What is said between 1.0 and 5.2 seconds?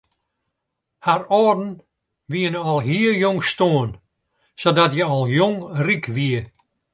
Har âlden wiene al hiel jong stoarn sadat hja